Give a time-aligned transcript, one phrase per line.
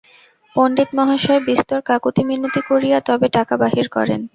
[0.55, 4.21] পণ্ডিতমহাশয় বিস্তর কাকুতি মিনতি করিয়া তবে টাকা বাহির করেন।